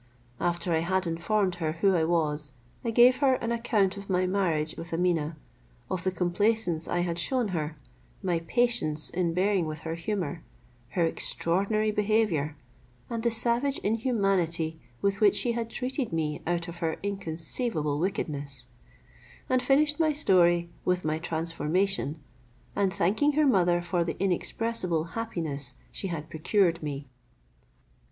After 0.39 0.73
I 0.73 0.79
had 0.79 1.05
informed 1.05 1.53
her 1.61 1.73
who 1.73 1.93
I 1.95 2.05
was, 2.05 2.53
I 2.83 2.89
gave 2.89 3.17
her 3.17 3.35
an 3.35 3.51
account 3.51 3.97
of 3.97 4.09
my 4.09 4.25
marriage 4.25 4.75
with 4.75 4.91
Ameeneh, 4.93 5.35
of 5.91 6.03
the 6.03 6.09
complaisance 6.09 6.87
I 6.87 7.01
had 7.01 7.19
shewn 7.19 7.49
her, 7.49 7.77
my 8.23 8.39
patience 8.39 9.11
in 9.11 9.35
bearing 9.35 9.67
with 9.67 9.81
her 9.81 9.93
humour, 9.93 10.41
her 10.97 11.05
extraordinary 11.05 11.91
behaviour, 11.91 12.55
and 13.11 13.21
the 13.21 13.29
savage 13.29 13.77
inhumanity 13.83 14.79
with 15.03 15.21
which 15.21 15.35
she 15.35 15.51
had 15.51 15.69
treated 15.69 16.11
me 16.11 16.41
out 16.47 16.67
of 16.67 16.77
her 16.77 16.97
inconceivable 17.03 17.99
wickedness, 17.99 18.69
and 19.47 19.61
finished 19.61 19.99
my 19.99 20.11
story 20.11 20.71
with 20.83 21.05
my 21.05 21.19
transformation, 21.19 22.19
and 22.75 22.91
thanking 22.91 23.33
her 23.33 23.45
mother 23.45 23.83
for 23.83 24.03
the 24.03 24.17
inexpressible 24.19 25.03
happiness 25.13 25.75
she 25.91 26.07
had 26.07 26.27
procured 26.27 26.81
me. 26.81 27.05